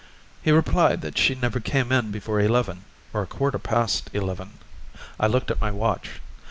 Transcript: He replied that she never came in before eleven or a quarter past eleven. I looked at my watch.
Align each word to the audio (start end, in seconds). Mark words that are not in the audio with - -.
He 0.41 0.51
replied 0.51 1.01
that 1.01 1.19
she 1.19 1.35
never 1.35 1.59
came 1.59 1.91
in 1.91 2.09
before 2.09 2.39
eleven 2.39 2.85
or 3.13 3.21
a 3.21 3.27
quarter 3.27 3.59
past 3.59 4.09
eleven. 4.13 4.53
I 5.19 5.27
looked 5.27 5.51
at 5.51 5.61
my 5.61 5.69
watch. 5.69 6.21